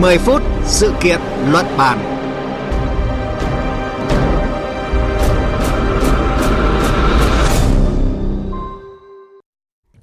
10 0.00 0.18
phút 0.18 0.42
sự 0.64 0.92
kiện 1.02 1.20
luận 1.50 1.66
bàn. 1.78 1.98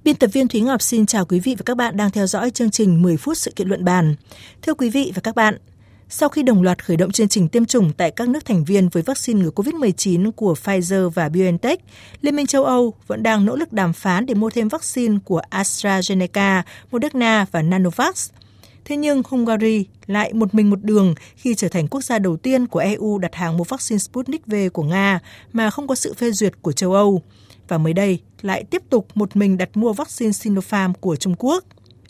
Biên 0.03 0.15
tập 0.15 0.27
viên 0.33 0.47
Thúy 0.47 0.61
Ngọc 0.61 0.81
xin 0.81 1.05
chào 1.05 1.25
quý 1.25 1.39
vị 1.39 1.55
và 1.57 1.63
các 1.65 1.77
bạn 1.77 1.97
đang 1.97 2.11
theo 2.11 2.27
dõi 2.27 2.49
chương 2.49 2.71
trình 2.71 3.01
10 3.01 3.17
phút 3.17 3.37
sự 3.37 3.51
kiện 3.55 3.67
luận 3.67 3.85
bàn. 3.85 4.15
Thưa 4.61 4.73
quý 4.73 4.89
vị 4.89 5.11
và 5.15 5.21
các 5.21 5.35
bạn, 5.35 5.57
sau 6.09 6.29
khi 6.29 6.43
đồng 6.43 6.61
loạt 6.61 6.85
khởi 6.85 6.97
động 6.97 7.11
chương 7.11 7.27
trình 7.27 7.47
tiêm 7.47 7.65
chủng 7.65 7.93
tại 7.93 8.11
các 8.11 8.29
nước 8.29 8.45
thành 8.45 8.63
viên 8.63 8.89
với 8.89 9.03
vaccine 9.03 9.41
ngừa 9.41 9.51
COVID-19 9.55 10.31
của 10.31 10.55
Pfizer 10.63 11.09
và 11.09 11.29
BioNTech, 11.29 11.79
Liên 12.21 12.35
minh 12.35 12.45
châu 12.45 12.63
Âu 12.63 12.93
vẫn 13.07 13.23
đang 13.23 13.45
nỗ 13.45 13.55
lực 13.55 13.73
đàm 13.73 13.93
phán 13.93 14.25
để 14.25 14.33
mua 14.33 14.49
thêm 14.49 14.67
vaccine 14.67 15.17
của 15.25 15.41
AstraZeneca, 15.51 16.61
Moderna 16.91 17.45
và 17.51 17.61
Nanovax. 17.61 18.29
Thế 18.87 18.97
nhưng 18.97 19.21
Hungary 19.25 19.85
lại 20.05 20.33
một 20.33 20.55
mình 20.55 20.69
một 20.69 20.83
đường 20.83 21.15
khi 21.35 21.55
trở 21.55 21.67
thành 21.67 21.87
quốc 21.87 22.03
gia 22.03 22.19
đầu 22.19 22.37
tiên 22.37 22.67
của 22.67 22.79
EU 22.79 23.17
đặt 23.17 23.35
hàng 23.35 23.57
mua 23.57 23.63
vaccine 23.63 23.99
Sputnik 23.99 24.47
V 24.47 24.55
của 24.73 24.83
Nga 24.83 25.19
mà 25.53 25.69
không 25.69 25.87
có 25.87 25.95
sự 25.95 26.13
phê 26.13 26.31
duyệt 26.31 26.53
của 26.61 26.71
châu 26.71 26.93
Âu. 26.93 27.21
Và 27.67 27.77
mới 27.77 27.93
đây 27.93 28.19
lại 28.41 28.63
tiếp 28.63 28.83
tục 28.89 29.07
một 29.15 29.35
mình 29.35 29.57
đặt 29.57 29.77
mua 29.77 29.93
vaccine 29.93 30.31
Sinopharm 30.31 30.93
của 30.93 31.15
Trung 31.15 31.35
Quốc. 31.37 31.63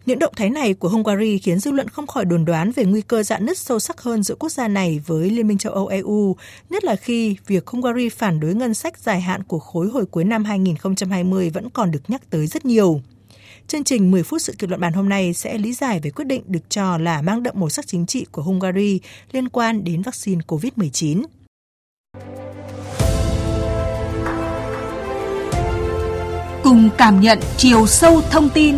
Những 0.06 0.20
động 0.20 0.34
thái 0.36 0.50
này 0.50 0.74
của 0.74 0.90
Hungary 0.90 1.38
khiến 1.38 1.60
dư 1.60 1.72
luận 1.72 1.88
không 1.88 2.08
khỏi 2.08 2.26
đồn 2.26 2.46
đoán 2.46 2.72
về 2.72 2.86
nguy 2.86 3.02
cơ 3.02 3.24
dạn 3.24 3.46
nứt 3.46 3.58
sâu 3.58 3.80
sắc 3.80 4.02
hơn 4.02 4.24
giữa 4.24 4.36
quốc 4.36 4.50
gia 4.50 4.68
này 4.68 5.02
với 5.06 5.30
Liên 5.30 5.48
minh 5.48 5.58
châu 5.58 5.74
Âu 5.74 5.88
EU, 5.88 6.36
nhất 6.70 6.84
là 6.84 6.96
khi 6.96 7.38
việc 7.48 7.68
Hungary 7.68 8.10
phản 8.10 8.40
đối 8.40 8.56
ngân 8.56 8.74
sách 8.74 8.98
dài 8.98 9.22
hạn 9.22 9.44
của 9.44 9.60
khối 9.60 9.88
hồi 9.88 10.06
cuối 10.06 10.24
năm 10.24 10.44
2020 10.46 11.50
vẫn 11.50 11.70
còn 11.70 11.92
được 11.92 12.10
nhắc 12.10 12.30
tới 12.30 12.48
rất 12.48 12.66
nhiều. 12.66 13.02
Chương 13.68 13.84
trình 13.84 14.12
10 14.12 14.24
phút 14.24 14.42
sự 14.42 14.54
kiện 14.60 14.70
luận 14.70 14.82
bàn 14.82 14.94
hôm 14.94 15.10
nay 15.10 15.34
sẽ 15.34 15.58
lý 15.58 15.74
giải 15.74 16.00
về 16.00 16.10
quyết 16.10 16.26
định 16.26 16.44
được 16.48 16.70
cho 16.70 16.98
là 16.98 17.22
mang 17.22 17.44
đậm 17.44 17.54
màu 17.58 17.70
sắc 17.70 17.88
chính 17.88 18.06
trị 18.06 18.26
của 18.32 18.42
Hungary 18.42 19.00
liên 19.32 19.50
quan 19.50 19.84
đến 19.84 20.02
vaccine 20.02 20.42
COVID-19. 20.48 21.24
Cùng 26.64 26.90
cảm 26.98 27.22
nhận 27.22 27.40
chiều 27.58 27.88
sâu 27.88 28.22
thông 28.32 28.50
tin 28.50 28.76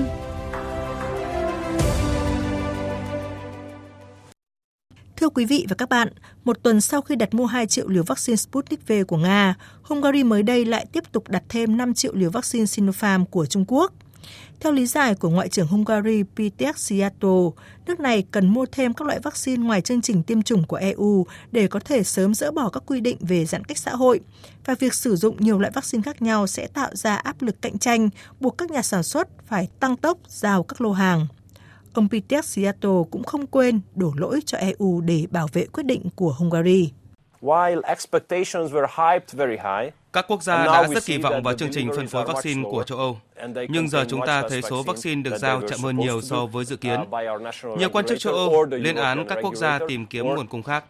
Thưa 5.16 5.30
quý 5.30 5.46
vị 5.46 5.66
và 5.70 5.76
các 5.76 5.90
bạn, 5.90 6.08
một 6.44 6.64
tuần 6.64 6.82
sau 6.82 7.02
khi 7.02 7.16
đặt 7.16 7.34
mua 7.34 7.46
2 7.46 7.68
triệu 7.68 7.88
liều 7.88 8.04
vaccine 8.04 8.36
Sputnik 8.36 8.88
V 8.88 8.94
của 9.08 9.18
Nga, 9.18 9.56
Hungary 9.82 10.24
mới 10.24 10.44
đây 10.44 10.66
lại 10.66 10.86
tiếp 10.92 11.04
tục 11.12 11.28
đặt 11.28 11.44
thêm 11.50 11.78
5 11.78 11.94
triệu 11.94 12.16
liều 12.16 12.30
vaccine 12.30 12.66
Sinopharm 12.66 13.26
của 13.26 13.46
Trung 13.46 13.66
Quốc. 13.68 13.94
Theo 14.60 14.72
lý 14.72 14.86
giải 14.86 15.16
của 15.16 15.30
Ngoại 15.30 15.50
trưởng 15.50 15.68
Hungary 15.68 16.24
Peter 16.36 16.76
Szijjártó, 16.76 17.52
nước 17.86 18.00
này 18.00 18.24
cần 18.32 18.50
mua 18.50 18.66
thêm 18.72 18.94
các 18.94 19.08
loại 19.08 19.20
vaccine 19.20 19.64
ngoài 19.64 19.82
chương 19.82 20.02
trình 20.02 20.24
tiêm 20.24 20.42
chủng 20.42 20.64
của 20.64 20.76
EU 20.76 21.26
để 21.52 21.68
có 21.68 21.80
thể 21.80 22.04
sớm 22.04 22.34
dỡ 22.34 22.52
bỏ 22.52 22.70
các 22.70 22.84
quy 22.86 23.02
định 23.02 23.18
về 23.20 23.46
giãn 23.46 23.64
cách 23.64 23.78
xã 23.78 23.92
hội. 23.92 24.20
Và 24.66 24.76
việc 24.80 24.94
sử 24.94 25.16
dụng 25.16 25.36
nhiều 25.40 25.60
loại 25.60 25.72
vaccine 25.76 26.02
khác 26.02 26.22
nhau 26.22 26.48
sẽ 26.48 26.68
tạo 26.68 26.90
ra 26.94 27.16
áp 27.16 27.42
lực 27.42 27.62
cạnh 27.62 27.78
tranh, 27.78 28.10
buộc 28.40 28.58
các 28.58 28.72
nhà 28.72 28.82
sản 28.82 29.04
xuất 29.04 29.28
phải 29.48 29.68
tăng 29.80 29.98
tốc 29.98 30.18
giao 30.28 30.64
các 30.64 30.82
lô 30.82 30.92
hàng. 30.92 31.28
Ông 31.94 32.10
Peter 32.10 32.46
Szijjártó 32.46 33.04
cũng 33.04 33.24
không 33.24 33.48
quên 33.48 33.82
đổ 33.96 34.14
lỗi 34.16 34.40
cho 34.46 34.58
EU 34.58 35.02
để 35.02 35.26
bảo 35.32 35.48
vệ 35.54 35.66
quyết 35.66 35.84
định 35.86 36.02
của 36.16 36.36
Hungary. 36.38 36.92
Các 40.14 40.26
quốc 40.28 40.44
gia 40.44 40.66
đã 40.66 40.88
rất 40.88 41.06
kỳ 41.06 41.18
vọng 41.18 41.44
vào 41.44 41.54
chương 41.54 41.70
trình 41.72 41.90
phân 41.96 42.08
phối 42.08 42.26
vaccine 42.26 42.64
của 42.72 42.84
châu 42.84 42.98
Âu, 42.98 43.20
nhưng 43.70 43.90
giờ 43.90 44.06
chúng 44.10 44.20
ta 44.28 44.44
thấy 44.50 44.62
số 44.62 44.84
vaccine 44.84 45.22
được 45.22 45.38
giao 45.38 45.62
chậm 45.70 45.80
hơn 45.80 45.98
nhiều 45.98 46.22
so 46.22 46.46
với 46.46 46.66
dự 46.66 46.76
kiến. 46.76 47.00
Nhiều 47.78 47.90
quan 47.90 48.06
chức 48.06 48.20
châu 48.20 48.34
Âu 48.34 48.66
lên 48.66 48.96
án 48.96 49.26
các 49.30 49.38
quốc 49.42 49.56
gia 49.56 49.80
tìm 49.88 50.06
kiếm 50.06 50.26
nguồn 50.26 50.48
cung 50.48 50.64
khác. 50.64 50.84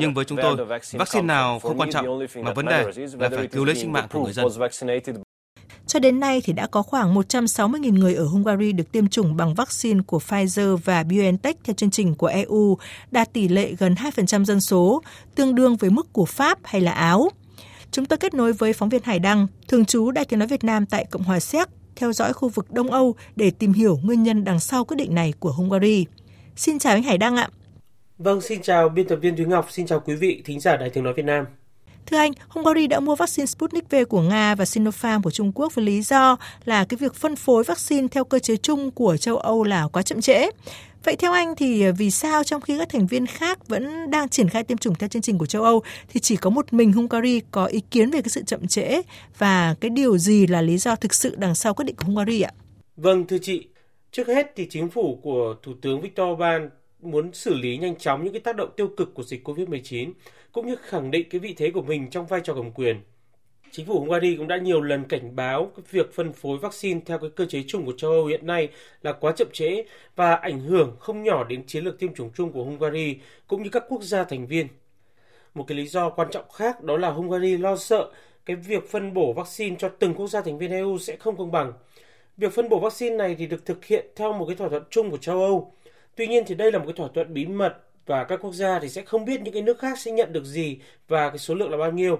Nhưng 0.00 0.14
với 0.14 0.24
chúng 0.24 0.38
tôi, 0.42 0.56
vaccine 0.92 1.26
nào 1.26 1.58
không 1.58 1.80
quan 1.80 1.90
trọng, 1.92 2.26
mà 2.42 2.52
vấn 2.52 2.66
đề 2.66 2.84
là 3.18 3.28
phải 3.28 3.46
cứu 3.46 3.64
lấy 3.64 3.76
sinh 3.76 3.92
mạng 3.92 4.06
của 4.12 4.24
người 4.24 4.32
dân. 4.32 4.46
Cho 5.86 5.98
đến 5.98 6.20
nay 6.20 6.40
thì 6.44 6.52
đã 6.52 6.66
có 6.66 6.82
khoảng 6.82 7.14
160.000 7.14 7.98
người 7.98 8.14
ở 8.14 8.24
Hungary 8.24 8.72
được 8.72 8.92
tiêm 8.92 9.08
chủng 9.08 9.36
bằng 9.36 9.54
vaccine 9.54 10.00
của 10.06 10.18
Pfizer 10.18 10.76
và 10.76 11.02
BioNTech 11.02 11.56
theo 11.64 11.74
chương 11.74 11.90
trình 11.90 12.14
của 12.14 12.26
EU, 12.26 12.78
đạt 13.10 13.32
tỷ 13.32 13.48
lệ 13.48 13.74
gần 13.78 13.94
2% 13.94 14.44
dân 14.44 14.60
số, 14.60 15.02
tương 15.34 15.54
đương 15.54 15.76
với 15.76 15.90
mức 15.90 16.12
của 16.12 16.24
Pháp 16.24 16.58
hay 16.64 16.80
là 16.80 16.92
Áo. 16.92 17.28
Chúng 17.90 18.06
tôi 18.06 18.16
kết 18.18 18.34
nối 18.34 18.52
với 18.52 18.72
phóng 18.72 18.88
viên 18.88 19.02
Hải 19.04 19.18
Đăng, 19.18 19.46
thường 19.68 19.84
trú 19.84 20.10
Đại 20.10 20.24
tiếng 20.24 20.38
nói 20.38 20.48
Việt 20.48 20.64
Nam 20.64 20.86
tại 20.86 21.06
Cộng 21.10 21.22
hòa 21.22 21.40
Séc, 21.40 21.68
theo 21.96 22.12
dõi 22.12 22.32
khu 22.32 22.48
vực 22.48 22.72
Đông 22.72 22.90
Âu 22.90 23.14
để 23.36 23.50
tìm 23.50 23.72
hiểu 23.72 23.98
nguyên 24.02 24.22
nhân 24.22 24.44
đằng 24.44 24.60
sau 24.60 24.84
quyết 24.84 24.96
định 24.96 25.14
này 25.14 25.32
của 25.40 25.52
Hungary. 25.52 26.06
Xin 26.56 26.78
chào 26.78 26.92
anh 26.92 27.02
Hải 27.02 27.18
Đăng 27.18 27.36
ạ. 27.36 27.48
Vâng, 28.18 28.40
xin 28.40 28.62
chào 28.62 28.88
biên 28.88 29.08
tập 29.08 29.16
viên 29.16 29.36
Thúy 29.36 29.46
Ngọc, 29.46 29.66
xin 29.70 29.86
chào 29.86 30.00
quý 30.00 30.14
vị 30.14 30.42
thính 30.44 30.60
giả 30.60 30.76
Đài 30.76 30.90
tiếng 30.90 31.04
nói 31.04 31.14
Việt 31.16 31.24
Nam. 31.24 31.44
Thưa 32.06 32.16
anh, 32.16 32.32
Hungary 32.48 32.86
đã 32.86 33.00
mua 33.00 33.14
vaccine 33.14 33.46
Sputnik 33.46 33.90
V 33.90 33.94
của 34.08 34.20
Nga 34.20 34.54
và 34.54 34.64
Sinopharm 34.64 35.22
của 35.22 35.30
Trung 35.30 35.52
Quốc 35.54 35.74
với 35.74 35.84
lý 35.84 36.02
do 36.02 36.36
là 36.64 36.84
cái 36.84 36.96
việc 36.96 37.14
phân 37.14 37.36
phối 37.36 37.64
vaccine 37.64 38.08
theo 38.08 38.24
cơ 38.24 38.38
chế 38.38 38.56
chung 38.56 38.90
của 38.90 39.16
châu 39.16 39.36
Âu 39.36 39.64
là 39.64 39.88
quá 39.92 40.02
chậm 40.02 40.20
trễ. 40.20 40.50
Vậy 41.04 41.16
theo 41.16 41.32
anh 41.32 41.54
thì 41.56 41.82
à, 41.82 41.92
vì 41.92 42.10
sao 42.10 42.44
trong 42.44 42.60
khi 42.60 42.78
các 42.78 42.88
thành 42.88 43.06
viên 43.06 43.26
khác 43.26 43.68
vẫn 43.68 44.10
đang 44.10 44.28
triển 44.28 44.48
khai 44.48 44.64
tiêm 44.64 44.78
chủng 44.78 44.94
theo 44.94 45.08
chương 45.08 45.22
trình 45.22 45.38
của 45.38 45.46
châu 45.46 45.62
Âu 45.62 45.82
thì 46.08 46.20
chỉ 46.20 46.36
có 46.36 46.50
một 46.50 46.72
mình 46.72 46.92
Hungary 46.92 47.40
có 47.50 47.66
ý 47.66 47.80
kiến 47.90 48.10
về 48.10 48.22
cái 48.22 48.28
sự 48.28 48.42
chậm 48.42 48.66
trễ 48.66 49.02
và 49.38 49.74
cái 49.80 49.90
điều 49.90 50.18
gì 50.18 50.46
là 50.46 50.62
lý 50.62 50.78
do 50.78 50.96
thực 50.96 51.14
sự 51.14 51.34
đằng 51.38 51.54
sau 51.54 51.74
quyết 51.74 51.84
định 51.84 51.96
của 51.96 52.04
Hungary 52.04 52.40
ạ? 52.40 52.50
Vâng 52.96 53.26
thưa 53.26 53.38
chị, 53.42 53.68
trước 54.10 54.26
hết 54.26 54.52
thì 54.56 54.66
chính 54.70 54.88
phủ 54.88 55.20
của 55.22 55.54
Thủ 55.62 55.72
tướng 55.82 56.00
Viktor 56.00 56.32
Orbán 56.32 56.70
muốn 57.00 57.32
xử 57.32 57.54
lý 57.54 57.78
nhanh 57.78 57.96
chóng 57.96 58.24
những 58.24 58.32
cái 58.32 58.40
tác 58.40 58.56
động 58.56 58.70
tiêu 58.76 58.88
cực 58.96 59.14
của 59.14 59.22
dịch 59.22 59.48
Covid-19 59.48 60.12
cũng 60.52 60.66
như 60.66 60.76
khẳng 60.82 61.10
định 61.10 61.28
cái 61.30 61.38
vị 61.38 61.54
thế 61.56 61.70
của 61.70 61.82
mình 61.82 62.10
trong 62.10 62.26
vai 62.26 62.40
trò 62.44 62.54
cầm 62.54 62.70
quyền. 62.70 63.00
Chính 63.70 63.86
phủ 63.86 64.00
Hungary 64.00 64.36
cũng 64.36 64.48
đã 64.48 64.56
nhiều 64.56 64.80
lần 64.80 65.04
cảnh 65.04 65.36
báo 65.36 65.72
việc 65.90 66.14
phân 66.14 66.32
phối 66.32 66.58
vaccine 66.58 67.00
theo 67.06 67.18
cái 67.18 67.30
cơ 67.30 67.44
chế 67.44 67.62
chung 67.66 67.86
của 67.86 67.92
châu 67.96 68.10
Âu 68.10 68.26
hiện 68.26 68.46
nay 68.46 68.68
là 69.02 69.12
quá 69.12 69.32
chậm 69.36 69.48
trễ 69.52 69.84
và 70.16 70.34
ảnh 70.34 70.60
hưởng 70.60 70.96
không 71.00 71.22
nhỏ 71.22 71.44
đến 71.44 71.66
chiến 71.66 71.84
lược 71.84 71.98
tiêm 71.98 72.14
chủng 72.14 72.30
chung 72.36 72.52
của 72.52 72.64
Hungary 72.64 73.16
cũng 73.46 73.62
như 73.62 73.70
các 73.70 73.84
quốc 73.88 74.02
gia 74.02 74.24
thành 74.24 74.46
viên. 74.46 74.66
Một 75.54 75.64
cái 75.68 75.78
lý 75.78 75.86
do 75.86 76.10
quan 76.10 76.28
trọng 76.30 76.48
khác 76.52 76.82
đó 76.82 76.96
là 76.96 77.10
Hungary 77.10 77.56
lo 77.56 77.76
sợ 77.76 78.10
cái 78.46 78.56
việc 78.56 78.90
phân 78.90 79.14
bổ 79.14 79.32
vaccine 79.32 79.76
cho 79.78 79.88
từng 79.88 80.14
quốc 80.14 80.26
gia 80.28 80.40
thành 80.40 80.58
viên 80.58 80.70
EU 80.70 80.98
sẽ 80.98 81.16
không 81.16 81.36
công 81.36 81.52
bằng. 81.52 81.72
Việc 82.36 82.52
phân 82.52 82.68
bổ 82.68 82.80
vaccine 82.80 83.16
này 83.16 83.34
thì 83.38 83.46
được 83.46 83.66
thực 83.66 83.84
hiện 83.84 84.06
theo 84.16 84.32
một 84.32 84.46
cái 84.46 84.56
thỏa 84.56 84.68
thuận 84.68 84.82
chung 84.90 85.10
của 85.10 85.16
châu 85.16 85.40
Âu. 85.40 85.72
Tuy 86.16 86.26
nhiên 86.26 86.44
thì 86.46 86.54
đây 86.54 86.72
là 86.72 86.78
một 86.78 86.84
cái 86.86 86.94
thỏa 86.96 87.08
thuận 87.14 87.34
bí 87.34 87.46
mật 87.46 87.76
và 88.06 88.24
các 88.24 88.40
quốc 88.42 88.52
gia 88.52 88.78
thì 88.78 88.88
sẽ 88.88 89.02
không 89.02 89.24
biết 89.24 89.40
những 89.40 89.54
cái 89.54 89.62
nước 89.62 89.78
khác 89.78 89.98
sẽ 89.98 90.10
nhận 90.12 90.32
được 90.32 90.44
gì 90.44 90.78
và 91.08 91.28
cái 91.28 91.38
số 91.38 91.54
lượng 91.54 91.70
là 91.70 91.76
bao 91.76 91.92
nhiêu. 91.92 92.18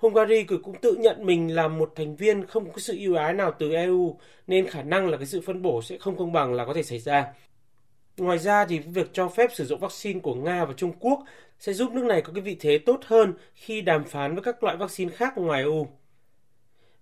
Hungary 0.00 0.44
cũng 0.44 0.80
tự 0.80 0.94
nhận 0.94 1.26
mình 1.26 1.54
là 1.54 1.68
một 1.68 1.92
thành 1.96 2.16
viên 2.16 2.46
không 2.46 2.72
có 2.72 2.78
sự 2.78 2.96
ưu 2.98 3.14
ái 3.14 3.32
nào 3.32 3.52
từ 3.58 3.72
EU 3.72 4.16
nên 4.46 4.66
khả 4.66 4.82
năng 4.82 5.08
là 5.08 5.16
cái 5.16 5.26
sự 5.26 5.40
phân 5.40 5.62
bổ 5.62 5.82
sẽ 5.82 5.98
không 5.98 6.16
công 6.16 6.32
bằng 6.32 6.54
là 6.54 6.64
có 6.64 6.74
thể 6.74 6.82
xảy 6.82 6.98
ra. 6.98 7.26
Ngoài 8.16 8.38
ra 8.38 8.66
thì 8.66 8.78
việc 8.78 9.10
cho 9.12 9.28
phép 9.28 9.50
sử 9.54 9.64
dụng 9.64 9.80
vaccine 9.80 10.20
của 10.20 10.34
Nga 10.34 10.64
và 10.64 10.72
Trung 10.76 10.92
Quốc 11.00 11.24
sẽ 11.58 11.72
giúp 11.72 11.92
nước 11.92 12.04
này 12.04 12.22
có 12.22 12.32
cái 12.32 12.42
vị 12.42 12.56
thế 12.60 12.78
tốt 12.78 13.00
hơn 13.04 13.34
khi 13.54 13.80
đàm 13.80 14.04
phán 14.04 14.34
với 14.34 14.42
các 14.42 14.64
loại 14.64 14.76
vaccine 14.76 15.12
khác 15.12 15.38
ngoài 15.38 15.62
EU. 15.62 15.86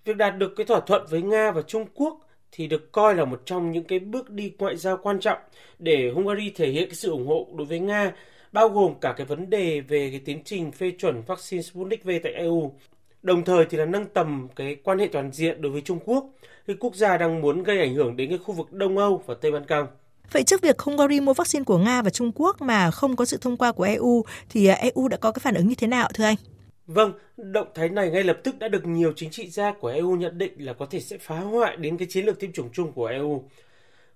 Việc 0.04 0.16
đạt 0.16 0.38
được 0.38 0.52
cái 0.56 0.66
thỏa 0.66 0.80
thuận 0.80 1.06
với 1.10 1.22
Nga 1.22 1.50
và 1.50 1.62
Trung 1.62 1.86
Quốc 1.94 2.20
thì 2.52 2.66
được 2.66 2.92
coi 2.92 3.14
là 3.14 3.24
một 3.24 3.42
trong 3.44 3.70
những 3.70 3.84
cái 3.84 3.98
bước 3.98 4.30
đi 4.30 4.52
ngoại 4.58 4.76
giao 4.76 4.96
quan 4.96 5.20
trọng 5.20 5.38
để 5.78 6.10
Hungary 6.14 6.50
thể 6.50 6.68
hiện 6.70 6.88
cái 6.88 6.94
sự 6.94 7.10
ủng 7.10 7.26
hộ 7.26 7.48
đối 7.56 7.66
với 7.66 7.78
Nga, 7.78 8.12
bao 8.52 8.68
gồm 8.68 8.94
cả 9.00 9.14
cái 9.16 9.26
vấn 9.26 9.50
đề 9.50 9.80
về 9.80 10.10
cái 10.10 10.20
tiến 10.24 10.42
trình 10.44 10.72
phê 10.72 10.92
chuẩn 10.98 11.22
vaccine 11.26 11.62
Sputnik 11.62 12.04
V 12.04 12.10
tại 12.22 12.32
EU. 12.32 12.72
Đồng 13.22 13.44
thời 13.44 13.64
thì 13.70 13.78
là 13.78 13.84
nâng 13.84 14.06
tầm 14.06 14.48
cái 14.56 14.76
quan 14.84 14.98
hệ 14.98 15.08
toàn 15.12 15.32
diện 15.32 15.62
đối 15.62 15.72
với 15.72 15.80
Trung 15.80 15.98
Quốc, 16.04 16.26
cái 16.66 16.76
quốc 16.80 16.94
gia 16.94 17.16
đang 17.16 17.40
muốn 17.40 17.62
gây 17.62 17.78
ảnh 17.78 17.94
hưởng 17.94 18.16
đến 18.16 18.28
cái 18.28 18.38
khu 18.38 18.54
vực 18.54 18.72
Đông 18.72 18.98
Âu 18.98 19.22
và 19.26 19.34
Tây 19.40 19.52
Ban 19.52 19.64
Căng. 19.64 19.86
Vậy 20.32 20.42
trước 20.42 20.62
việc 20.62 20.78
Hungary 20.78 21.20
mua 21.20 21.34
vaccine 21.34 21.64
của 21.64 21.78
Nga 21.78 22.02
và 22.02 22.10
Trung 22.10 22.32
Quốc 22.34 22.60
mà 22.60 22.90
không 22.90 23.16
có 23.16 23.24
sự 23.24 23.38
thông 23.40 23.56
qua 23.56 23.72
của 23.72 23.84
EU 23.84 24.24
thì 24.50 24.68
EU 24.68 25.08
đã 25.08 25.16
có 25.16 25.32
cái 25.32 25.40
phản 25.40 25.54
ứng 25.54 25.68
như 25.68 25.74
thế 25.74 25.86
nào 25.86 26.08
thưa 26.14 26.24
anh? 26.24 26.36
Vâng, 26.86 27.12
động 27.36 27.68
thái 27.74 27.88
này 27.88 28.10
ngay 28.10 28.24
lập 28.24 28.38
tức 28.44 28.58
đã 28.58 28.68
được 28.68 28.86
nhiều 28.86 29.12
chính 29.16 29.30
trị 29.30 29.48
gia 29.50 29.72
của 29.72 29.88
EU 29.88 30.16
nhận 30.16 30.38
định 30.38 30.52
là 30.58 30.72
có 30.72 30.86
thể 30.86 31.00
sẽ 31.00 31.18
phá 31.18 31.40
hoại 31.40 31.76
đến 31.76 31.98
cái 31.98 32.08
chiến 32.10 32.24
lược 32.24 32.40
tiêm 32.40 32.52
chủng 32.52 32.68
chung 32.72 32.92
của 32.92 33.06
EU. 33.06 33.44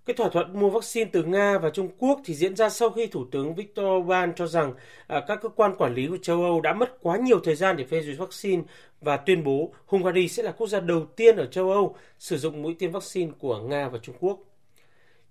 Cái 0.06 0.14
thỏa 0.14 0.28
thuận 0.28 0.60
mua 0.60 0.70
vaccine 0.70 1.10
từ 1.12 1.22
Nga 1.22 1.58
và 1.58 1.70
Trung 1.70 1.88
Quốc 1.99 2.20
thì 2.25 2.34
diễn 2.34 2.56
ra 2.56 2.69
sau 2.69 2.90
khi 2.90 3.06
Thủ 3.06 3.25
tướng 3.31 3.54
Viktor 3.54 3.87
Orbán 3.87 4.32
cho 4.37 4.46
rằng 4.46 4.75
à, 5.06 5.20
các 5.28 5.38
cơ 5.43 5.49
quan 5.49 5.75
quản 5.78 5.94
lý 5.94 6.06
của 6.06 6.16
châu 6.22 6.43
Âu 6.43 6.60
đã 6.60 6.72
mất 6.72 7.02
quá 7.02 7.16
nhiều 7.16 7.40
thời 7.44 7.54
gian 7.54 7.76
để 7.76 7.84
phê 7.84 8.02
duyệt 8.02 8.19
vaccine 8.19 8.62
và 9.00 9.16
tuyên 9.16 9.44
bố 9.44 9.72
Hungary 9.87 10.28
sẽ 10.28 10.43
là 10.43 10.52
quốc 10.52 10.66
gia 10.66 10.81
đầu 10.81 11.06
tiên 11.16 11.37
ở 11.37 11.46
châu 11.46 11.70
Âu 11.70 11.96
sử 12.19 12.38
dụng 12.38 12.62
mũi 12.62 12.75
tiêm 12.78 12.93
vaccine 12.93 13.32
của 13.38 13.58
Nga 13.58 13.88
và 13.88 13.99
Trung 14.02 14.14
Quốc. 14.20 14.38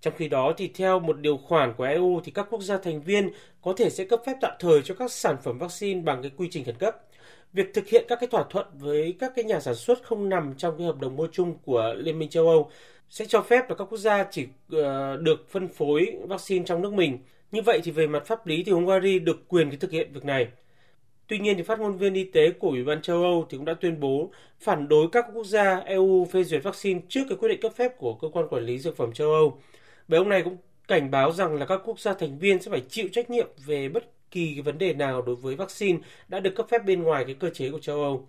Trong 0.00 0.14
khi 0.16 0.28
đó 0.28 0.52
thì 0.56 0.68
theo 0.68 1.00
một 1.00 1.18
điều 1.20 1.36
khoản 1.36 1.74
của 1.76 1.84
EU 1.84 2.20
thì 2.24 2.32
các 2.32 2.46
quốc 2.50 2.62
gia 2.62 2.78
thành 2.78 3.02
viên 3.02 3.30
có 3.62 3.74
thể 3.76 3.90
sẽ 3.90 4.04
cấp 4.04 4.20
phép 4.26 4.36
tạm 4.40 4.52
thời 4.60 4.82
cho 4.82 4.94
các 4.94 5.12
sản 5.12 5.36
phẩm 5.42 5.58
vaccine 5.58 6.00
bằng 6.00 6.22
cái 6.22 6.30
quy 6.36 6.48
trình 6.50 6.64
khẩn 6.64 6.78
cấp 6.78 6.96
việc 7.52 7.74
thực 7.74 7.88
hiện 7.88 8.04
các 8.08 8.20
cái 8.20 8.28
thỏa 8.28 8.44
thuận 8.50 8.66
với 8.78 9.16
các 9.18 9.32
cái 9.36 9.44
nhà 9.44 9.60
sản 9.60 9.74
xuất 9.74 10.02
không 10.02 10.28
nằm 10.28 10.54
trong 10.56 10.78
cái 10.78 10.86
hợp 10.86 11.00
đồng 11.00 11.16
mua 11.16 11.28
chung 11.32 11.58
của 11.64 11.94
Liên 11.96 12.18
minh 12.18 12.28
châu 12.30 12.48
Âu 12.48 12.70
sẽ 13.10 13.24
cho 13.28 13.42
phép 13.42 13.70
là 13.70 13.74
các 13.74 13.84
quốc 13.84 13.98
gia 13.98 14.24
chỉ 14.30 14.42
uh, 14.44 14.80
được 15.20 15.48
phân 15.50 15.68
phối 15.68 16.16
vaccine 16.28 16.64
trong 16.64 16.82
nước 16.82 16.92
mình 16.92 17.18
Như 17.52 17.62
vậy 17.62 17.80
thì 17.84 17.90
về 17.90 18.06
mặt 18.06 18.26
pháp 18.26 18.46
lý 18.46 18.62
thì 18.62 18.72
Hungary 18.72 19.18
được 19.18 19.48
quyền 19.48 19.70
cái 19.70 19.76
thực 19.78 19.90
hiện 19.90 20.12
việc 20.12 20.24
này. 20.24 20.48
Tuy 21.28 21.38
nhiên 21.38 21.56
thì 21.56 21.62
phát 21.62 21.80
ngôn 21.80 21.98
viên 21.98 22.14
y 22.14 22.24
tế 22.24 22.50
của 22.50 22.68
Ủy 22.68 22.84
ban 22.84 23.02
châu 23.02 23.22
Âu 23.22 23.46
thì 23.50 23.56
cũng 23.58 23.64
đã 23.64 23.74
tuyên 23.74 24.00
bố 24.00 24.30
phản 24.60 24.88
đối 24.88 25.08
các 25.12 25.26
quốc 25.34 25.46
gia 25.46 25.78
EU 25.78 26.24
phê 26.32 26.44
duyệt 26.44 26.62
vaccine 26.62 27.00
trước 27.08 27.20
cái 27.28 27.38
quyết 27.38 27.48
định 27.48 27.60
cấp 27.60 27.72
phép 27.76 27.98
của 27.98 28.14
cơ 28.14 28.28
quan 28.32 28.48
quản 28.48 28.64
lý 28.64 28.78
dược 28.78 28.96
phẩm 28.96 29.12
châu 29.12 29.32
Âu. 29.32 29.58
Và 30.08 30.18
ông 30.18 30.28
này 30.28 30.42
cũng 30.42 30.56
cảnh 30.88 31.10
báo 31.10 31.32
rằng 31.32 31.56
là 31.56 31.66
các 31.66 31.80
quốc 31.84 32.00
gia 32.00 32.14
thành 32.14 32.38
viên 32.38 32.62
sẽ 32.62 32.70
phải 32.70 32.82
chịu 32.88 33.08
trách 33.12 33.30
nhiệm 33.30 33.48
về 33.66 33.88
bất 33.88 34.04
kỳ 34.32 34.52
cái 34.54 34.62
vấn 34.62 34.78
đề 34.78 34.92
nào 34.94 35.22
đối 35.22 35.36
với 35.36 35.56
vaccine 35.56 35.98
đã 36.28 36.40
được 36.40 36.54
cấp 36.56 36.66
phép 36.70 36.84
bên 36.84 37.02
ngoài 37.02 37.24
cái 37.24 37.34
cơ 37.34 37.50
chế 37.50 37.70
của 37.70 37.78
châu 37.78 38.02
Âu. 38.02 38.28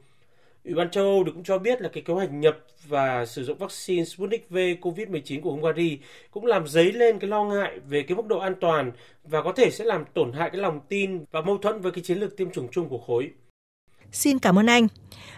Ủy 0.66 0.74
ban 0.74 0.92
châu 0.92 1.04
Âu 1.04 1.24
cũng 1.26 1.44
cho 1.44 1.58
biết 1.58 1.82
là 1.82 1.90
cái 1.90 2.04
kế 2.04 2.14
hoạch 2.14 2.32
nhập 2.34 2.58
và 2.88 3.26
sử 3.26 3.44
dụng 3.44 3.58
vaccine 3.58 4.06
Sputnik 4.06 4.50
V 4.50 4.58
COVID-19 4.82 5.42
của 5.42 5.52
Hungary 5.52 6.00
cũng 6.32 6.46
làm 6.46 6.68
dấy 6.68 6.92
lên 6.92 7.20
cái 7.20 7.30
lo 7.30 7.44
ngại 7.44 7.80
về 7.90 8.04
cái 8.04 8.18
mức 8.18 8.26
độ 8.28 8.40
an 8.40 8.56
toàn 8.62 8.92
và 9.24 9.42
có 9.42 9.52
thể 9.52 9.70
sẽ 9.72 9.86
làm 9.86 10.06
tổn 10.14 10.32
hại 10.34 10.50
cái 10.50 10.62
lòng 10.62 10.80
tin 10.90 11.26
và 11.32 11.42
mâu 11.42 11.58
thuẫn 11.58 11.82
với 11.82 11.92
cái 11.92 12.04
chiến 12.04 12.18
lược 12.18 12.38
tiêm 12.38 12.52
chủng 12.52 12.68
chung 12.72 12.90
của 12.90 12.98
khối. 12.98 13.32
Xin 14.14 14.40
cảm 14.40 14.60
ơn 14.60 14.66
anh. 14.66 14.88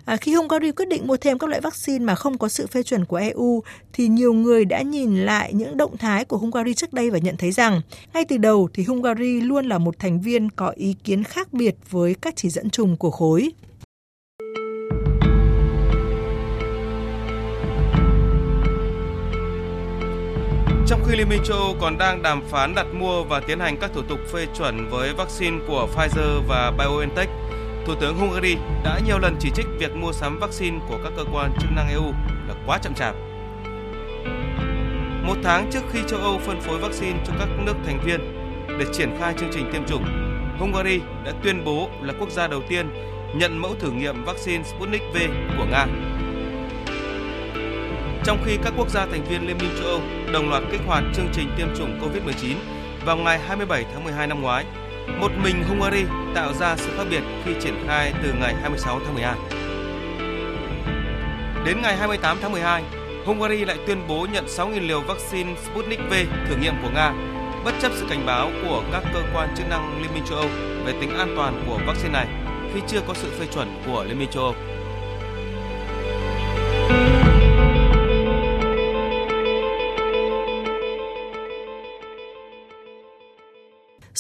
À, 0.06 0.18
khi 0.18 0.36
Hungary 0.36 0.72
quyết 0.72 0.88
định 0.88 1.08
mua 1.08 1.18
thêm 1.18 1.38
các 1.38 1.50
loại 1.50 1.62
vaccine 1.62 2.06
mà 2.06 2.16
không 2.16 2.38
có 2.38 2.50
sự 2.50 2.68
phê 2.68 2.84
chuẩn 2.84 3.06
của 3.06 3.16
EU, 3.16 3.64
thì 3.94 4.08
nhiều 4.08 4.34
người 4.34 4.66
đã 4.66 4.82
nhìn 4.82 5.16
lại 5.26 5.54
những 5.54 5.78
động 5.78 5.98
thái 5.98 6.26
của 6.26 6.38
Hungary 6.38 6.74
trước 6.74 6.94
đây 6.94 7.10
và 7.10 7.18
nhận 7.18 7.38
thấy 7.38 7.52
rằng 7.52 7.82
ngay 8.14 8.26
từ 8.26 8.38
đầu 8.38 8.70
thì 8.74 8.84
Hungary 8.84 9.42
luôn 9.42 9.66
là 9.66 9.78
một 9.78 10.00
thành 10.00 10.22
viên 10.22 10.50
có 10.50 10.74
ý 10.76 10.96
kiến 11.04 11.24
khác 11.24 11.54
biệt 11.54 11.76
với 11.90 12.16
các 12.22 12.34
chỉ 12.36 12.50
dẫn 12.50 12.70
chung 12.70 12.98
của 12.98 13.12
khối. 13.12 13.52
Trong 20.88 21.04
khi 21.08 21.18
Liên 21.18 21.30
minh 21.30 21.42
châu 21.46 21.58
Âu 21.58 21.76
còn 21.82 21.98
đang 21.98 22.22
đàm 22.22 22.42
phán 22.50 22.76
đặt 22.76 22.86
mua 22.94 23.24
và 23.24 23.40
tiến 23.48 23.60
hành 23.60 23.78
các 23.82 23.92
thủ 23.94 24.02
tục 24.10 24.20
phê 24.34 24.46
chuẩn 24.58 24.90
với 24.90 25.14
vaccine 25.14 25.58
của 25.68 25.88
Pfizer 25.96 26.42
và 26.48 26.72
BioNTech, 26.78 27.30
Thủ 27.86 27.96
tướng 27.96 28.18
Hungary 28.18 28.56
đã 28.84 29.00
nhiều 29.06 29.20
lần 29.20 29.36
chỉ 29.40 29.50
trích 29.56 29.66
việc 29.80 29.96
mua 29.96 30.12
sắm 30.12 30.40
vaccine 30.40 30.80
của 30.90 30.98
các 31.04 31.14
cơ 31.18 31.24
quan 31.34 31.52
chức 31.60 31.72
năng 31.76 31.90
EU 31.90 32.12
là 32.48 32.56
quá 32.66 32.78
chậm 32.78 32.94
chạp. 32.94 33.16
Một 35.24 35.36
tháng 35.44 35.70
trước 35.72 35.84
khi 35.92 36.00
châu 36.08 36.20
Âu 36.20 36.40
phân 36.40 36.62
phối 36.62 36.80
vaccine 36.80 37.20
cho 37.26 37.34
các 37.40 37.48
nước 37.66 37.74
thành 37.86 38.00
viên 38.06 38.20
để 38.80 38.86
triển 38.94 39.10
khai 39.20 39.34
chương 39.38 39.50
trình 39.54 39.70
tiêm 39.74 39.86
chủng, 39.86 40.04
Hungary 40.60 41.00
đã 41.26 41.32
tuyên 41.44 41.64
bố 41.66 41.90
là 42.02 42.14
quốc 42.20 42.32
gia 42.32 42.48
đầu 42.48 42.62
tiên 42.70 42.90
nhận 43.36 43.58
mẫu 43.58 43.76
thử 43.80 43.92
nghiệm 43.92 44.24
vaccine 44.24 44.64
Sputnik 44.64 45.02
V 45.14 45.18
của 45.58 45.66
Nga. 45.66 45.86
Trong 48.24 48.38
khi 48.46 48.58
các 48.64 48.74
quốc 48.78 48.90
gia 48.90 49.06
thành 49.06 49.24
viên 49.24 49.48
Liên 49.48 49.58
minh 49.58 49.72
châu 49.80 49.88
Âu 49.88 50.02
đồng 50.34 50.50
loạt 50.50 50.64
kích 50.72 50.82
hoạt 50.86 51.04
chương 51.16 51.30
trình 51.34 51.50
tiêm 51.58 51.68
chủng 51.78 52.00
COVID-19 52.00 52.56
vào 53.06 53.18
ngày 53.18 53.40
27 53.40 53.86
tháng 53.94 54.04
12 54.04 54.28
năm 54.28 54.42
ngoái, 54.42 54.66
một 55.08 55.32
mình 55.44 55.64
Hungary 55.64 56.06
tạo 56.36 56.54
ra 56.54 56.76
sự 56.78 56.90
khác 56.98 57.04
biệt 57.10 57.22
khi 57.46 57.52
triển 57.62 57.84
khai 57.88 58.14
từ 58.24 58.34
ngày 58.34 58.56
26 58.62 59.00
tháng 59.06 59.14
12. 59.14 59.36
Đến 61.66 61.82
ngày 61.82 61.98
28 61.98 62.38
tháng 62.42 62.52
12, 62.52 62.84
Hungary 63.26 63.66
lại 63.66 63.78
tuyên 63.88 64.08
bố 64.08 64.28
nhận 64.34 64.46
6.000 64.46 64.88
liều 64.88 65.02
vaccine 65.02 65.56
Sputnik 65.56 66.00
V 66.10 66.14
thử 66.50 66.56
nghiệm 66.56 66.74
của 66.82 66.90
Nga, 66.90 67.14
bất 67.66 67.74
chấp 67.82 67.92
sự 67.96 68.06
cảnh 68.10 68.26
báo 68.26 68.52
của 68.68 68.84
các 68.92 69.04
cơ 69.14 69.22
quan 69.34 69.50
chức 69.58 69.70
năng 69.70 70.02
Liên 70.02 70.14
minh 70.14 70.24
châu 70.30 70.38
Âu 70.38 70.48
về 70.86 70.94
tính 71.02 71.18
an 71.18 71.34
toàn 71.36 71.64
của 71.68 71.80
vaccine 71.88 72.14
này 72.14 72.28
khi 72.74 72.82
chưa 72.88 73.02
có 73.08 73.14
sự 73.14 73.32
phê 73.40 73.46
chuẩn 73.54 73.82
của 73.86 74.04
Liên 74.04 74.20
minh 74.20 74.30
châu 74.32 74.44
Âu. 74.44 74.56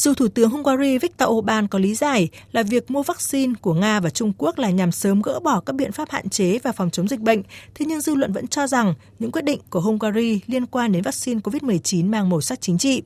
Dù 0.06 0.14
Thủ 0.14 0.28
tướng 0.28 0.50
Hungary 0.50 0.98
Viktor 0.98 1.30
Orbán 1.30 1.68
có 1.68 1.80
lý 1.80 1.96
giải 1.96 2.30
là 2.52 2.64
việc 2.64 2.92
mua 2.92 3.04
vaccine 3.04 3.54
của 3.62 3.74
Nga 3.74 4.00
và 4.00 4.10
Trung 4.10 4.34
Quốc 4.38 4.58
là 4.58 4.70
nhằm 4.70 4.92
sớm 4.92 5.22
gỡ 5.22 5.40
bỏ 5.40 5.60
các 5.60 5.76
biện 5.76 5.92
pháp 5.92 6.10
hạn 6.10 6.30
chế 6.30 6.60
và 6.64 6.72
phòng 6.72 6.90
chống 6.90 7.08
dịch 7.08 7.20
bệnh, 7.20 7.44
thế 7.76 7.86
nhưng 7.86 8.02
dư 8.02 8.16
luận 8.16 8.34
vẫn 8.34 8.48
cho 8.48 8.68
rằng 8.68 8.94
những 9.20 9.32
quyết 9.32 9.46
định 9.46 9.60
của 9.70 9.80
Hungary 9.80 10.40
liên 10.48 10.66
quan 10.66 10.92
đến 10.92 11.02
vaccine 11.02 11.40
COVID-19 11.40 12.10
mang 12.10 12.30
màu 12.30 12.42
sắc 12.42 12.62
chính 12.62 12.78
trị. 12.78 13.02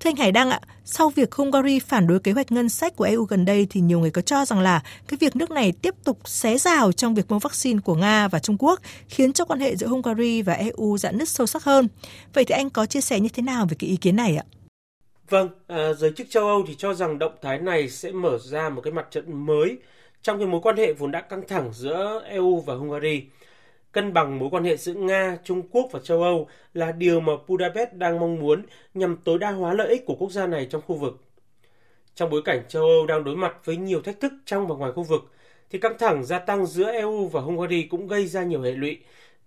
Thưa 0.00 0.10
anh 0.10 0.16
Hải 0.16 0.32
Đăng 0.32 0.50
ạ, 0.50 0.60
sau 0.84 1.10
việc 1.10 1.34
Hungary 1.34 1.78
phản 1.78 2.06
đối 2.06 2.20
kế 2.20 2.32
hoạch 2.32 2.52
ngân 2.52 2.68
sách 2.68 2.96
của 2.96 3.04
EU 3.04 3.24
gần 3.24 3.44
đây 3.44 3.66
thì 3.70 3.80
nhiều 3.80 4.00
người 4.00 4.10
có 4.10 4.22
cho 4.22 4.44
rằng 4.44 4.60
là 4.60 4.82
cái 5.08 5.18
việc 5.20 5.36
nước 5.36 5.50
này 5.50 5.72
tiếp 5.72 5.94
tục 6.04 6.18
xé 6.24 6.58
rào 6.58 6.92
trong 6.92 7.14
việc 7.14 7.30
mua 7.30 7.38
vaccine 7.38 7.80
của 7.80 7.94
Nga 7.94 8.28
và 8.28 8.38
Trung 8.38 8.56
Quốc 8.58 8.80
khiến 9.08 9.32
cho 9.32 9.44
quan 9.44 9.60
hệ 9.60 9.76
giữa 9.76 9.86
Hungary 9.86 10.42
và 10.42 10.52
EU 10.52 10.98
giãn 10.98 11.18
nứt 11.18 11.28
sâu 11.28 11.46
sắc 11.46 11.64
hơn. 11.64 11.88
Vậy 12.34 12.44
thì 12.44 12.52
anh 12.52 12.70
có 12.70 12.86
chia 12.86 13.00
sẻ 13.00 13.20
như 13.20 13.28
thế 13.28 13.42
nào 13.42 13.66
về 13.66 13.76
cái 13.78 13.90
ý 13.90 13.96
kiến 13.96 14.16
này 14.16 14.36
ạ? 14.36 14.44
Vâng, 15.30 15.48
à, 15.66 15.92
giới 15.92 16.12
chức 16.12 16.30
châu 16.30 16.46
Âu 16.46 16.64
thì 16.66 16.74
cho 16.74 16.94
rằng 16.94 17.18
động 17.18 17.32
thái 17.42 17.58
này 17.58 17.88
sẽ 17.88 18.12
mở 18.12 18.38
ra 18.38 18.68
một 18.68 18.80
cái 18.80 18.92
mặt 18.92 19.06
trận 19.10 19.46
mới 19.46 19.78
trong 20.22 20.38
cái 20.38 20.46
mối 20.46 20.60
quan 20.60 20.76
hệ 20.76 20.92
vốn 20.92 21.10
đã 21.10 21.20
căng 21.20 21.48
thẳng 21.48 21.70
giữa 21.72 22.22
EU 22.26 22.60
và 22.60 22.74
Hungary. 22.74 23.24
Cân 23.92 24.12
bằng 24.12 24.38
mối 24.38 24.48
quan 24.52 24.64
hệ 24.64 24.76
giữa 24.76 24.94
Nga, 24.94 25.38
Trung 25.44 25.62
Quốc 25.70 25.88
và 25.92 26.00
châu 26.04 26.22
Âu 26.22 26.48
là 26.74 26.92
điều 26.92 27.20
mà 27.20 27.32
Budapest 27.48 27.92
đang 27.92 28.20
mong 28.20 28.38
muốn 28.40 28.62
nhằm 28.94 29.16
tối 29.24 29.38
đa 29.38 29.50
hóa 29.50 29.74
lợi 29.74 29.88
ích 29.88 30.06
của 30.06 30.14
quốc 30.14 30.32
gia 30.32 30.46
này 30.46 30.66
trong 30.70 30.82
khu 30.86 30.96
vực. 30.96 31.20
Trong 32.14 32.30
bối 32.30 32.42
cảnh 32.44 32.62
châu 32.68 32.82
Âu 32.82 33.06
đang 33.06 33.24
đối 33.24 33.36
mặt 33.36 33.56
với 33.64 33.76
nhiều 33.76 34.02
thách 34.02 34.20
thức 34.20 34.32
trong 34.46 34.66
và 34.66 34.74
ngoài 34.76 34.92
khu 34.92 35.02
vực, 35.02 35.22
thì 35.70 35.78
căng 35.78 35.98
thẳng 35.98 36.24
gia 36.24 36.38
tăng 36.38 36.66
giữa 36.66 36.92
EU 36.92 37.26
và 37.28 37.40
Hungary 37.40 37.82
cũng 37.82 38.08
gây 38.08 38.26
ra 38.26 38.42
nhiều 38.44 38.62
hệ 38.62 38.72
lụy, 38.72 38.98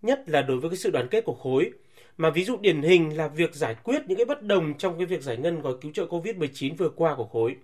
nhất 0.01 0.23
là 0.29 0.41
đối 0.41 0.59
với 0.59 0.69
cái 0.69 0.77
sự 0.77 0.91
đoàn 0.91 1.07
kết 1.11 1.25
của 1.25 1.35
khối– 1.35 1.71
mà 2.17 2.29
ví 2.29 2.43
dụ 2.43 2.57
điển 2.57 2.81
hình 2.81 3.17
là 3.17 3.27
việc 3.27 3.55
giải 3.55 3.75
quyết 3.83 4.01
những 4.07 4.17
cái 4.17 4.25
bất 4.25 4.43
đồng 4.43 4.73
trong 4.77 4.97
cái 4.97 5.05
việc 5.05 5.21
giải 5.21 5.37
ngân 5.37 5.61
gói 5.61 5.73
cứu 5.81 5.91
trợ 5.91 6.05
Covid-19 6.05 6.75
vừa 6.77 6.89
qua 6.89 7.15
của 7.15 7.25
khối. 7.25 7.55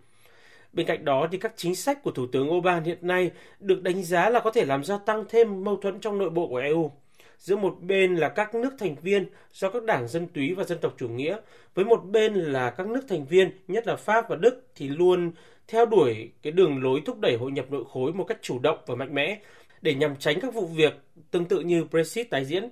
Bên 0.73 0.85
cạnh 0.85 1.05
đó 1.05 1.27
thì 1.31 1.37
các 1.37 1.53
chính 1.55 1.75
sách 1.75 2.03
của 2.03 2.11
Thủ 2.11 2.27
tướng 2.27 2.51
Orbán 2.51 2.83
hiện 2.83 2.97
nay 3.01 3.31
được 3.59 3.83
đánh 3.83 4.03
giá 4.03 4.29
là 4.29 4.39
có 4.39 4.51
thể 4.51 4.65
làm 4.65 4.83
gia 4.83 4.97
tăng 4.97 5.25
thêm 5.29 5.63
mâu 5.63 5.77
thuẫn 5.77 5.99
trong 5.99 6.17
nội 6.17 6.29
bộ 6.29 6.47
của 6.47 6.57
EU. 6.57 6.91
Giữa 7.37 7.55
một 7.55 7.77
bên 7.81 8.15
là 8.15 8.29
các 8.29 8.55
nước 8.55 8.73
thành 8.79 8.95
viên 9.01 9.29
do 9.53 9.69
các 9.69 9.83
đảng 9.83 10.07
dân 10.07 10.27
túy 10.27 10.53
và 10.53 10.63
dân 10.63 10.77
tộc 10.81 10.93
chủ 10.97 11.09
nghĩa, 11.09 11.37
với 11.75 11.85
một 11.85 12.05
bên 12.05 12.33
là 12.33 12.69
các 12.69 12.87
nước 12.87 13.01
thành 13.09 13.25
viên, 13.25 13.51
nhất 13.67 13.87
là 13.87 13.95
Pháp 13.95 14.29
và 14.29 14.35
Đức 14.35 14.67
thì 14.75 14.89
luôn 14.89 15.31
theo 15.67 15.85
đuổi 15.85 16.31
cái 16.41 16.51
đường 16.51 16.83
lối 16.83 17.01
thúc 17.05 17.19
đẩy 17.19 17.37
hội 17.37 17.51
nhập 17.51 17.71
nội 17.71 17.83
khối 17.91 18.13
một 18.13 18.23
cách 18.23 18.37
chủ 18.41 18.59
động 18.59 18.77
và 18.85 18.95
mạnh 18.95 19.13
mẽ 19.13 19.39
để 19.81 19.93
nhằm 19.93 20.15
tránh 20.15 20.39
các 20.39 20.53
vụ 20.53 20.65
việc 20.67 20.93
tương 21.31 21.45
tự 21.45 21.59
như 21.59 21.83
Brexit 21.83 22.29
tái 22.29 22.45
diễn. 22.45 22.69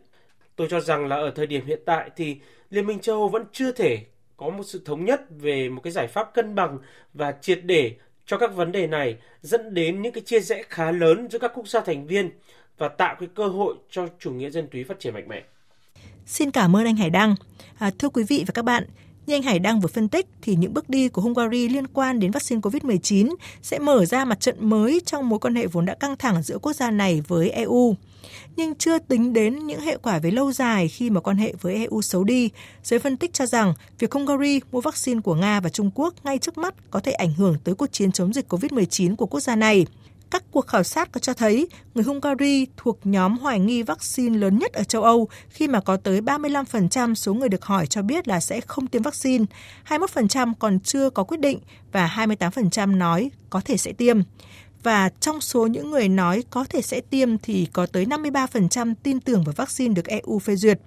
Tôi 0.58 0.68
cho 0.70 0.80
rằng 0.80 1.08
là 1.08 1.16
ở 1.16 1.32
thời 1.36 1.48
điểm 1.48 1.66
hiện 1.66 1.80
tại 1.86 2.10
thì 2.16 2.38
Liên 2.70 2.88
minh 2.88 3.00
châu 3.00 3.16
Âu 3.16 3.30
vẫn 3.30 3.46
chưa 3.52 3.72
thể 3.72 4.00
có 4.38 4.50
một 4.50 4.64
sự 4.64 4.82
thống 4.86 5.06
nhất 5.06 5.22
về 5.30 5.70
một 5.70 5.82
cái 5.84 5.94
giải 5.94 6.08
pháp 6.08 6.34
cân 6.34 6.56
bằng 6.56 6.78
và 7.14 7.34
triệt 7.42 7.60
để 7.64 7.96
cho 8.26 8.38
các 8.38 8.56
vấn 8.56 8.72
đề 8.72 8.88
này 8.88 9.18
dẫn 9.42 9.74
đến 9.74 10.02
những 10.02 10.14
cái 10.14 10.24
chia 10.26 10.40
rẽ 10.40 10.64
khá 10.70 10.92
lớn 10.92 11.28
giữa 11.32 11.40
các 11.40 11.52
quốc 11.56 11.68
gia 11.68 11.82
thành 11.82 12.08
viên 12.08 12.32
và 12.78 12.88
tạo 12.88 13.16
cái 13.20 13.30
cơ 13.36 13.48
hội 13.48 13.76
cho 13.90 14.08
chủ 14.20 14.32
nghĩa 14.32 14.50
dân 14.50 14.68
túy 14.68 14.84
phát 14.84 15.00
triển 15.00 15.14
mạnh 15.14 15.28
mẽ. 15.28 15.44
Xin 16.26 16.52
cảm 16.52 16.76
ơn 16.76 16.86
anh 16.86 16.96
Hải 16.96 17.10
Đăng. 17.10 17.36
À, 17.80 17.92
thưa 18.00 18.10
quý 18.10 18.24
vị 18.24 18.44
và 18.48 18.52
các 18.52 18.66
bạn, 18.66 18.84
như 19.28 19.36
anh 19.36 19.44
Hải 19.44 19.60
Đăng 19.60 19.80
vừa 19.80 19.88
phân 19.88 20.08
tích 20.08 20.28
thì 20.42 20.56
những 20.56 20.74
bước 20.74 20.90
đi 20.90 21.08
của 21.08 21.22
Hungary 21.22 21.70
liên 21.70 21.88
quan 21.88 22.20
đến 22.20 22.32
vaccine 22.32 22.62
COVID-19 22.62 23.36
sẽ 23.62 23.80
mở 23.80 24.06
ra 24.06 24.26
mặt 24.26 24.40
trận 24.40 24.70
mới 24.70 25.02
trong 25.06 25.30
mối 25.30 25.40
quan 25.40 25.56
hệ 25.56 25.68
vốn 25.68 25.86
đã 25.86 25.96
căng 25.96 26.18
thẳng 26.18 26.44
giữa 26.44 26.58
quốc 26.58 26.74
gia 26.74 26.92
này 26.92 27.22
với 27.28 27.50
EU. 27.50 27.96
Nhưng 28.56 28.76
chưa 28.76 29.00
tính 29.00 29.34
đến 29.34 29.68
những 29.68 29.82
hệ 29.82 29.98
quả 29.98 30.20
về 30.20 30.32
lâu 30.32 30.52
dài 30.52 30.88
khi 30.88 31.10
mà 31.10 31.22
quan 31.22 31.38
hệ 31.38 31.54
với 31.62 31.74
EU 31.76 32.02
xấu 32.02 32.24
đi, 32.24 32.50
giới 32.84 33.00
phân 33.00 33.18
tích 33.18 33.34
cho 33.34 33.46
rằng 33.46 33.74
việc 34.00 34.14
Hungary 34.14 34.60
mua 34.72 34.82
vaccine 34.82 35.22
của 35.22 35.36
Nga 35.36 35.60
và 35.60 35.70
Trung 35.70 35.92
Quốc 35.96 36.14
ngay 36.24 36.38
trước 36.38 36.58
mắt 36.58 36.76
có 36.92 37.00
thể 37.00 37.12
ảnh 37.12 37.34
hưởng 37.34 37.56
tới 37.64 37.76
cuộc 37.76 37.92
chiến 37.92 38.12
chống 38.12 38.34
dịch 38.34 38.54
COVID-19 38.54 39.16
của 39.16 39.26
quốc 39.26 39.40
gia 39.40 39.56
này. 39.56 39.86
Các 40.32 40.44
cuộc 40.52 40.68
khảo 40.68 40.84
sát 40.84 41.12
có 41.12 41.20
cho 41.20 41.34
thấy 41.34 41.68
người 41.94 42.04
Hungary 42.04 42.68
thuộc 42.78 43.00
nhóm 43.04 43.38
hoài 43.38 43.60
nghi 43.60 43.84
vaccine 43.84 44.38
lớn 44.38 44.58
nhất 44.58 44.74
ở 44.74 44.84
châu 44.84 45.04
Âu 45.04 45.28
khi 45.50 45.68
mà 45.68 45.80
có 45.80 45.98
tới 45.98 46.22
35% 46.22 47.14
số 47.14 47.34
người 47.34 47.50
được 47.50 47.66
hỏi 47.66 47.88
cho 47.88 48.02
biết 48.02 48.28
là 48.28 48.40
sẽ 48.40 48.62
không 48.62 48.88
tiêm 48.88 49.02
vaccine, 49.02 49.46
21% 49.88 50.54
còn 50.60 50.80
chưa 50.80 51.10
có 51.10 51.24
quyết 51.24 51.40
định 51.40 51.60
và 51.92 52.26
28% 52.40 52.98
nói 52.98 53.32
có 53.50 53.62
thể 53.66 53.78
sẽ 53.78 53.94
tiêm. 53.94 54.22
Và 54.84 55.10
trong 55.20 55.42
số 55.42 55.68
những 55.68 55.92
người 55.92 56.10
nói 56.10 56.44
có 56.50 56.66
thể 56.70 56.82
sẽ 56.82 57.02
tiêm 57.02 57.38
thì 57.38 57.68
có 57.74 57.86
tới 57.86 58.06
53% 58.06 58.94
tin 59.04 59.20
tưởng 59.20 59.44
vào 59.44 59.54
vaccine 59.58 59.94
được 59.94 60.06
EU 60.06 60.40
phê 60.40 60.56
duyệt. 60.56 60.80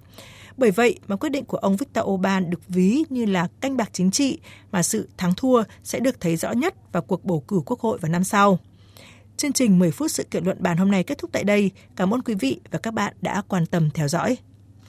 Bởi 0.57 0.71
vậy 0.71 0.99
mà 1.07 1.15
quyết 1.15 1.29
định 1.29 1.45
của 1.45 1.57
ông 1.57 1.77
Viktor 1.77 2.05
Orbán 2.05 2.49
được 2.49 2.67
ví 2.67 3.03
như 3.09 3.25
là 3.25 3.47
canh 3.61 3.77
bạc 3.77 3.89
chính 3.93 4.11
trị 4.11 4.39
mà 4.71 4.83
sự 4.83 5.09
thắng 5.17 5.33
thua 5.37 5.63
sẽ 5.83 5.99
được 5.99 6.19
thấy 6.19 6.35
rõ 6.35 6.51
nhất 6.51 6.91
vào 6.91 7.03
cuộc 7.03 7.25
bầu 7.25 7.43
cử 7.47 7.61
quốc 7.65 7.79
hội 7.79 7.97
vào 7.97 8.11
năm 8.11 8.23
sau. 8.23 8.59
Chương 9.41 9.53
trình 9.53 9.79
10 9.79 9.91
phút 9.91 10.11
sự 10.11 10.23
kiện 10.23 10.43
luận 10.43 10.57
bàn 10.59 10.77
hôm 10.77 10.91
nay 10.91 11.03
kết 11.03 11.17
thúc 11.17 11.29
tại 11.33 11.43
đây. 11.43 11.71
Cảm 11.95 12.13
ơn 12.13 12.21
quý 12.21 12.33
vị 12.33 12.59
và 12.71 12.79
các 12.79 12.93
bạn 12.93 13.13
đã 13.21 13.41
quan 13.47 13.65
tâm 13.65 13.89
theo 13.93 14.07
dõi. 14.07 14.37